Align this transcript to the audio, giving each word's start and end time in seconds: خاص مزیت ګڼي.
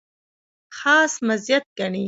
خاص 0.77 1.13
مزیت 1.27 1.63
ګڼي. 1.77 1.99